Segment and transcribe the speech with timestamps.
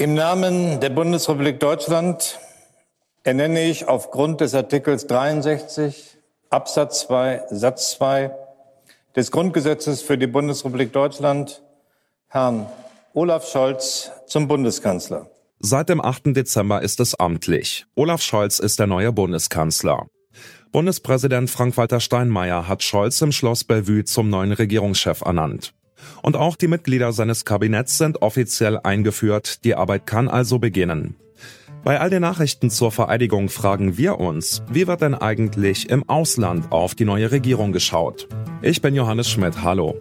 [0.00, 2.38] Im Namen der Bundesrepublik Deutschland
[3.24, 6.16] ernenne ich aufgrund des Artikels 63
[6.50, 8.30] Absatz 2 Satz 2
[9.16, 11.64] des Grundgesetzes für die Bundesrepublik Deutschland
[12.28, 12.66] Herrn
[13.12, 15.28] Olaf Scholz zum Bundeskanzler.
[15.58, 16.26] Seit dem 8.
[16.26, 17.84] Dezember ist es amtlich.
[17.96, 20.06] Olaf Scholz ist der neue Bundeskanzler.
[20.70, 25.74] Bundespräsident Frank-Walter Steinmeier hat Scholz im Schloss Bellevue zum neuen Regierungschef ernannt.
[26.22, 31.16] Und auch die Mitglieder seines Kabinetts sind offiziell eingeführt, die Arbeit kann also beginnen.
[31.84, 36.72] Bei all den Nachrichten zur Vereidigung fragen wir uns, wie wird denn eigentlich im Ausland
[36.72, 38.28] auf die neue Regierung geschaut?
[38.62, 40.00] Ich bin Johannes Schmidt, hallo.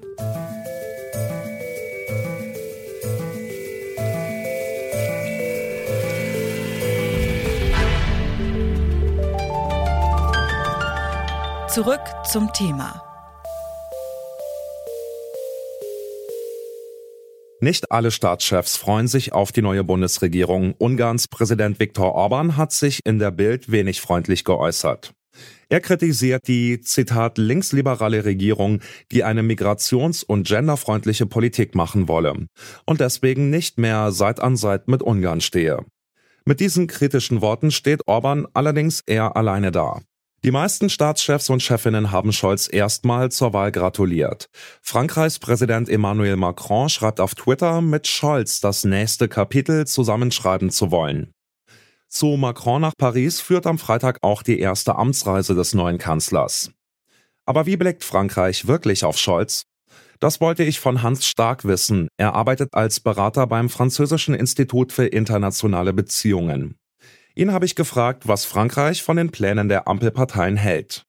[11.69, 13.06] Zurück zum Thema.
[17.59, 20.75] Nicht alle Staatschefs freuen sich auf die neue Bundesregierung.
[20.77, 25.13] Ungarns Präsident Viktor Orban hat sich in der Bild wenig freundlich geäußert.
[25.69, 32.47] Er kritisiert die, Zitat, linksliberale Regierung, die eine migrations- und genderfreundliche Politik machen wolle
[32.85, 35.83] und deswegen nicht mehr Seit an Seit mit Ungarn stehe.
[36.45, 39.99] Mit diesen kritischen Worten steht Orban allerdings eher alleine da.
[40.43, 44.49] Die meisten Staatschefs und Chefinnen haben Scholz erstmal zur Wahl gratuliert.
[44.81, 51.31] Frankreichs Präsident Emmanuel Macron schreibt auf Twitter, mit Scholz das nächste Kapitel zusammenschreiben zu wollen.
[52.07, 56.71] Zu Macron nach Paris führt am Freitag auch die erste Amtsreise des neuen Kanzlers.
[57.45, 59.63] Aber wie blickt Frankreich wirklich auf Scholz?
[60.19, 62.07] Das wollte ich von Hans Stark wissen.
[62.17, 66.77] Er arbeitet als Berater beim Französischen Institut für internationale Beziehungen.
[67.37, 71.05] Ihn habe ich gefragt, was Frankreich von den Plänen der Ampelparteien hält.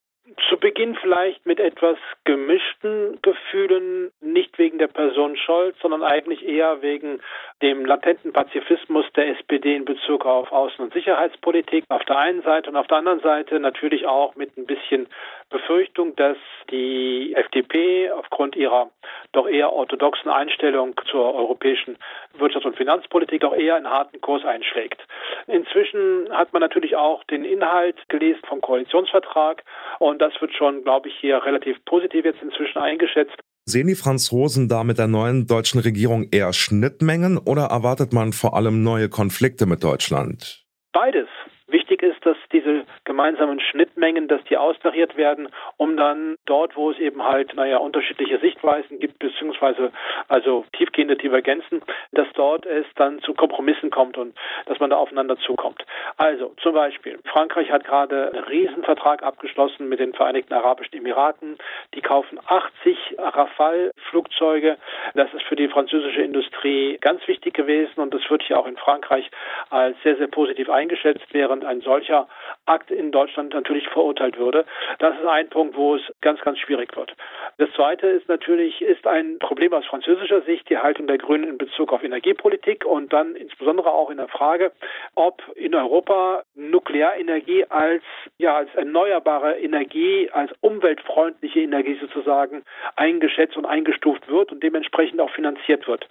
[0.47, 6.83] Zu Beginn vielleicht mit etwas gemischten Gefühlen, nicht wegen der Person Scholz, sondern eigentlich eher
[6.83, 7.19] wegen
[7.63, 12.69] dem latenten Pazifismus der SPD in Bezug auf Außen- und Sicherheitspolitik auf der einen Seite
[12.69, 15.07] und auf der anderen Seite natürlich auch mit ein bisschen
[15.49, 16.37] Befürchtung, dass
[16.69, 18.91] die FDP aufgrund ihrer
[19.31, 21.97] doch eher orthodoxen Einstellung zur europäischen
[22.37, 25.01] Wirtschafts- und Finanzpolitik doch eher einen harten Kurs einschlägt.
[25.47, 29.63] Inzwischen hat man natürlich auch den Inhalt gelesen vom Koalitionsvertrag
[29.99, 33.37] und das wird schon, glaube ich, hier relativ positiv jetzt inzwischen eingeschätzt.
[33.65, 38.55] Sehen die Franzosen da mit der neuen deutschen Regierung eher Schnittmengen oder erwartet man vor
[38.55, 40.65] allem neue Konflikte mit Deutschland?
[40.91, 41.27] Beides.
[41.67, 46.99] Wichtig ist, dass diese gemeinsamen Schnittmengen, dass die austariert werden, um dann dort, wo es
[46.99, 49.91] eben halt, naja, unterschiedliche Sichtweisen gibt, beziehungsweise
[50.27, 51.81] also tiefgehende Divergenzen,
[52.11, 54.35] dass dort es dann zu Kompromissen kommt und
[54.65, 55.85] dass man da aufeinander zukommt.
[56.17, 61.57] Also zum Beispiel, Frankreich hat gerade einen Riesenvertrag abgeschlossen mit den Vereinigten Arabischen Emiraten.
[61.93, 64.77] Die kaufen 80 Rafale-Flugzeuge.
[65.13, 68.77] Das ist für die französische Industrie ganz wichtig gewesen und das wird hier auch in
[68.77, 69.29] Frankreich
[69.69, 72.27] als sehr, sehr positiv eingeschätzt, während ein sicher
[72.69, 74.65] Akt in Deutschland natürlich verurteilt würde.
[74.99, 77.13] Das ist ein Punkt, wo es ganz, ganz schwierig wird.
[77.57, 81.57] Das Zweite ist natürlich, ist ein Problem aus französischer Sicht die Haltung der Grünen in
[81.57, 84.71] Bezug auf Energiepolitik und dann insbesondere auch in der Frage,
[85.15, 88.03] ob in Europa Nuklearenergie als,
[88.37, 92.63] ja, als erneuerbare Energie, als umweltfreundliche Energie sozusagen
[92.95, 96.07] eingeschätzt und eingestuft wird und dementsprechend auch finanziert wird.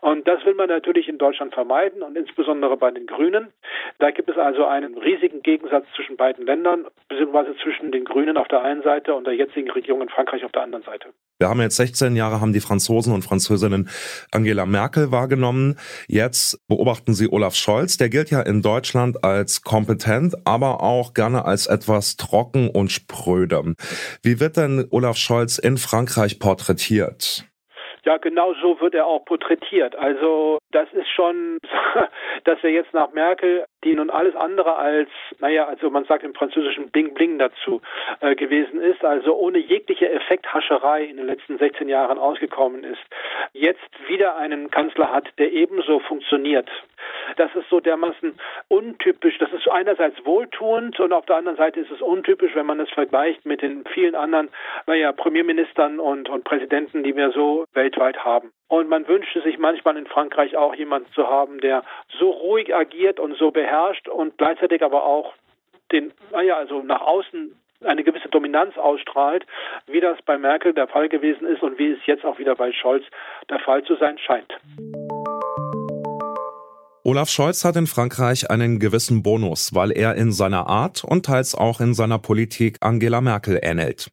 [0.00, 3.52] Und das will man natürlich in Deutschland vermeiden und insbesondere bei den Grünen.
[3.98, 8.48] Da gibt es also einen riesigen Gegensatz zwischen beiden Ländern, beziehungsweise zwischen den Grünen auf
[8.48, 11.10] der einen Seite und der jetzigen Regierung in Frankreich auf der anderen Seite.
[11.38, 13.88] Wir haben jetzt 16 Jahre, haben die Franzosen und Französinnen
[14.32, 15.76] Angela Merkel wahrgenommen.
[16.08, 17.96] Jetzt beobachten sie Olaf Scholz.
[17.96, 23.74] Der gilt ja in Deutschland als kompetent, aber auch gerne als etwas trocken und spröde.
[24.22, 27.44] Wie wird denn Olaf Scholz in Frankreich porträtiert?
[28.04, 29.94] Ja, genau so wird er auch porträtiert.
[29.94, 31.58] Also das ist schon,
[32.44, 36.34] dass er jetzt nach Merkel, die nun alles andere als, naja, also man sagt im
[36.34, 37.80] Französischen Bling Bling dazu
[38.20, 43.02] äh, gewesen ist, also ohne jegliche Effekthascherei in den letzten 16 Jahren ausgekommen ist,
[43.52, 46.68] jetzt wieder einen Kanzler hat, der ebenso funktioniert.
[47.36, 48.38] Das ist so dermaßen
[48.68, 49.38] untypisch.
[49.38, 52.90] Das ist einerseits wohltuend und auf der anderen Seite ist es untypisch, wenn man es
[52.90, 54.48] vergleicht mit den vielen anderen,
[54.86, 58.52] naja, Premierministern und, und Präsidenten, die wir so weltweit haben.
[58.72, 61.84] Und man wünschte sich manchmal in Frankreich auch jemanden zu haben, der
[62.18, 65.34] so ruhig agiert und so beherrscht und gleichzeitig aber auch
[65.92, 67.54] den, naja, also nach außen
[67.84, 69.44] eine gewisse Dominanz ausstrahlt,
[69.88, 72.72] wie das bei Merkel der Fall gewesen ist und wie es jetzt auch wieder bei
[72.72, 73.04] Scholz
[73.50, 74.50] der Fall zu sein scheint.
[77.04, 81.54] Olaf Scholz hat in Frankreich einen gewissen Bonus, weil er in seiner Art und teils
[81.54, 84.10] auch in seiner Politik Angela Merkel ähnelt.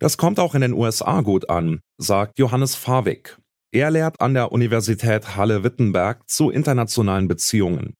[0.00, 3.36] Das kommt auch in den USA gut an, sagt Johannes Farwig.
[3.74, 7.94] Er lehrt an der Universität Halle-Wittenberg zu internationalen Beziehungen.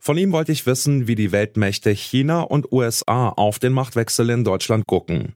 [0.00, 4.42] Von ihm wollte ich wissen, wie die Weltmächte China und USA auf den Machtwechsel in
[4.42, 5.34] Deutschland gucken.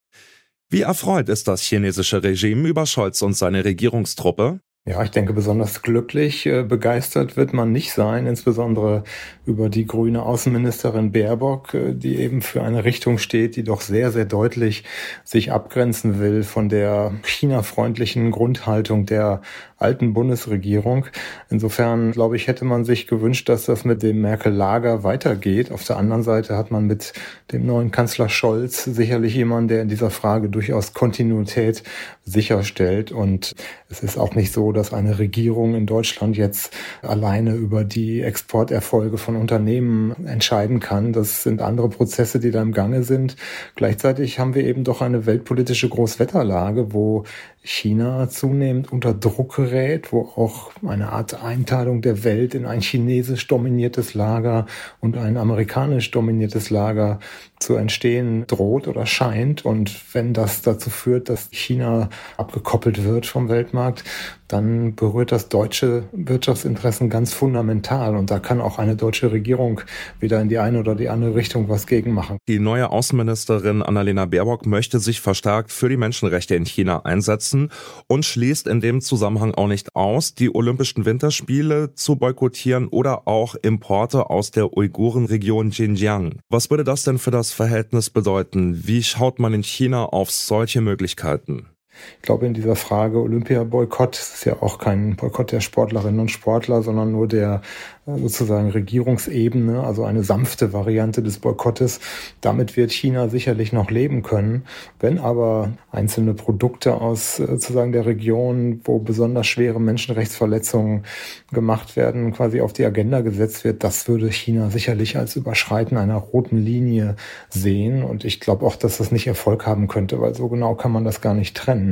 [0.68, 4.58] Wie erfreut ist das chinesische Regime über Scholz und seine Regierungstruppe?
[4.88, 9.02] Ja, ich denke, besonders glücklich äh, begeistert wird man nicht sein, insbesondere
[9.44, 14.12] über die grüne Außenministerin Baerbock, äh, die eben für eine Richtung steht, die doch sehr,
[14.12, 14.84] sehr deutlich
[15.24, 19.42] sich abgrenzen will von der China-freundlichen Grundhaltung der
[19.78, 21.06] alten Bundesregierung.
[21.50, 25.70] Insofern, glaube ich, hätte man sich gewünscht, dass das mit dem Merkel-Lager weitergeht.
[25.70, 27.12] Auf der anderen Seite hat man mit
[27.52, 31.82] dem neuen Kanzler Scholz sicherlich jemanden, der in dieser Frage durchaus Kontinuität
[32.24, 33.12] sicherstellt.
[33.12, 33.54] Und
[33.90, 39.18] es ist auch nicht so, dass eine Regierung in Deutschland jetzt alleine über die Exporterfolge
[39.18, 41.12] von Unternehmen entscheiden kann.
[41.12, 43.36] Das sind andere Prozesse, die da im Gange sind.
[43.74, 47.24] Gleichzeitig haben wir eben doch eine weltpolitische Großwetterlage, wo
[47.66, 53.48] China zunehmend unter Druck gerät, wo auch eine Art Einteilung der Welt in ein chinesisch
[53.48, 54.66] dominiertes Lager
[55.00, 57.18] und ein amerikanisch dominiertes Lager
[57.58, 59.64] zu entstehen droht oder scheint.
[59.64, 64.04] Und wenn das dazu führt, dass China abgekoppelt wird vom Weltmarkt,
[64.48, 68.16] dann berührt das deutsche Wirtschaftsinteressen ganz fundamental.
[68.16, 69.80] Und da kann auch eine deutsche Regierung
[70.20, 72.38] wieder in die eine oder die andere Richtung was gegen machen.
[72.48, 77.70] Die neue Außenministerin Annalena Baerbock möchte sich verstärkt für die Menschenrechte in China einsetzen
[78.06, 83.56] und schließt in dem Zusammenhang auch nicht aus, die Olympischen Winterspiele zu boykottieren oder auch
[83.56, 86.38] Importe aus der Uigurenregion Xinjiang.
[86.48, 88.86] Was würde das denn für das Verhältnis bedeuten?
[88.86, 91.68] Wie schaut man in China auf solche Möglichkeiten?
[92.16, 96.82] Ich glaube, in dieser Frage Olympia-Boykott ist ja auch kein Boykott der Sportlerinnen und Sportler,
[96.82, 97.62] sondern nur der
[98.06, 102.00] äh, sozusagen Regierungsebene, also eine sanfte Variante des Boykottes.
[102.40, 104.64] Damit wird China sicherlich noch leben können.
[105.00, 111.04] Wenn aber einzelne Produkte aus äh, sozusagen der Region, wo besonders schwere Menschenrechtsverletzungen
[111.52, 116.16] gemacht werden, quasi auf die Agenda gesetzt wird, das würde China sicherlich als Überschreiten einer
[116.16, 117.16] roten Linie
[117.48, 118.02] sehen.
[118.02, 121.04] Und ich glaube auch, dass das nicht Erfolg haben könnte, weil so genau kann man
[121.04, 121.85] das gar nicht trennen.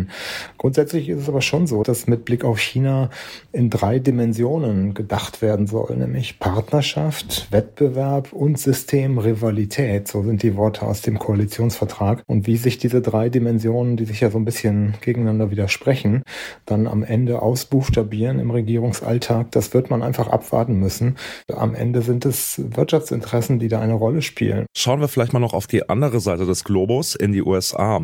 [0.58, 3.10] Grundsätzlich ist es aber schon so, dass mit Blick auf China
[3.52, 10.08] in drei Dimensionen gedacht werden soll nämlich Partnerschaft, Wettbewerb und Systemrivalität.
[10.08, 12.22] So sind die Worte aus dem Koalitionsvertrag.
[12.26, 16.22] Und wie sich diese drei Dimensionen, die sich ja so ein bisschen gegeneinander widersprechen,
[16.66, 21.16] dann am Ende ausbuchstabieren im Regierungsalltag, das wird man einfach abwarten müssen.
[21.52, 24.66] Am Ende sind es Wirtschaftsinteressen, die da eine Rolle spielen.
[24.76, 28.00] Schauen wir vielleicht mal noch auf die andere Seite des Globus, in die USA.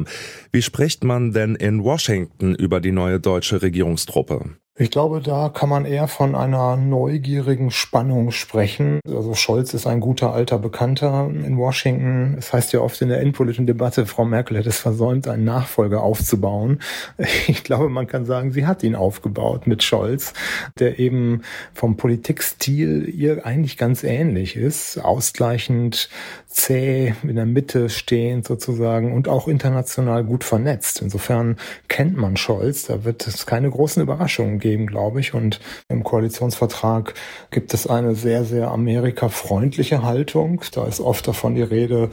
[0.53, 4.60] Wie spricht man denn in Washington über die neue deutsche Regierungstruppe?
[4.79, 9.01] Ich glaube, da kann man eher von einer neugierigen Spannung sprechen.
[9.05, 12.37] Also Scholz ist ein guter alter Bekannter in Washington.
[12.39, 16.03] Es heißt ja oft in der innenpolitischen Debatte, Frau Merkel hätte es versäumt, einen Nachfolger
[16.03, 16.79] aufzubauen.
[17.47, 20.35] Ich glaube, man kann sagen, sie hat ihn aufgebaut mit Scholz,
[20.79, 21.43] der eben
[21.75, 26.09] vom Politikstil ihr eigentlich ganz ähnlich ist, ausgleichend
[26.47, 31.01] zäh in der Mitte stehend sozusagen und auch international gut vernetzt.
[31.01, 31.57] Insofern
[31.89, 32.85] kennt man Scholz.
[32.85, 35.35] Da wird es keine großen Überraschungen geben, glaube ich.
[35.35, 37.15] Und im Koalitionsvertrag
[37.51, 40.63] gibt es eine sehr, sehr amerikafreundliche Haltung.
[40.73, 42.11] Da ist oft davon die Rede,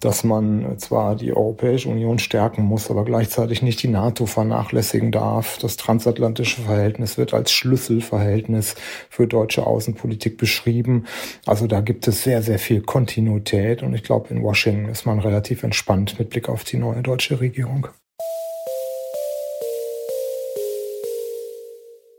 [0.00, 5.56] dass man zwar die Europäische Union stärken muss, aber gleichzeitig nicht die NATO vernachlässigen darf.
[5.58, 8.74] Das transatlantische Verhältnis wird als Schlüsselverhältnis
[9.08, 11.06] für deutsche Außenpolitik beschrieben.
[11.46, 15.20] Also da gibt es sehr, sehr viel Kontinuität und ich glaube, in Washington ist man
[15.20, 17.88] relativ entspannt mit Blick auf die neue deutsche Regierung.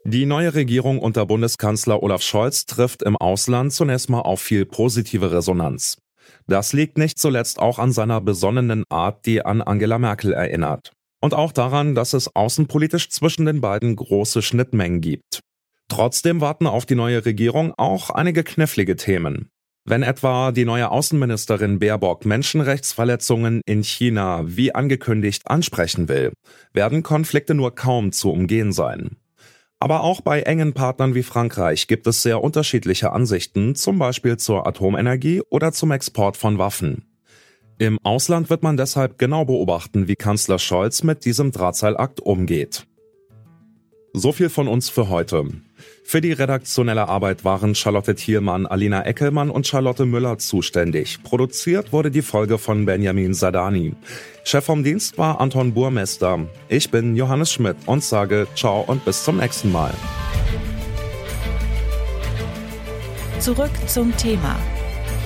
[0.08, 5.32] Die neue Regierung unter Bundeskanzler Olaf Scholz trifft im Ausland zunächst mal auf viel positive
[5.32, 5.98] Resonanz.
[6.46, 10.92] Das liegt nicht zuletzt auch an seiner besonnenen Art, die an Angela Merkel erinnert.
[11.22, 15.40] Und auch daran, dass es außenpolitisch zwischen den beiden große Schnittmengen gibt.
[15.88, 19.50] Trotzdem warten auf die neue Regierung auch einige knifflige Themen.
[19.86, 26.32] Wenn etwa die neue Außenministerin Baerbock Menschenrechtsverletzungen in China wie angekündigt ansprechen will,
[26.74, 29.18] werden Konflikte nur kaum zu umgehen sein.
[29.80, 34.66] Aber auch bei engen Partnern wie Frankreich gibt es sehr unterschiedliche Ansichten, zum Beispiel zur
[34.66, 37.06] Atomenergie oder zum Export von Waffen.
[37.78, 42.88] Im Ausland wird man deshalb genau beobachten, wie Kanzler Scholz mit diesem Drahtseilakt umgeht.
[44.18, 45.44] So viel von uns für heute.
[46.06, 51.22] Für die redaktionelle Arbeit waren Charlotte Thielmann, Alina Eckelmann und Charlotte Müller zuständig.
[51.24, 53.94] Produziert wurde die Folge von Benjamin Sadani.
[54.46, 56.48] Chef vom Dienst war Anton Burmester.
[56.70, 59.94] Ich bin Johannes Schmidt und sage Ciao und bis zum nächsten Mal.
[63.40, 64.58] Zurück zum Thema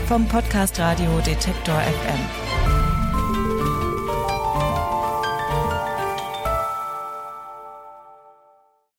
[0.08, 2.49] vom Podcast Radio Detektor FM.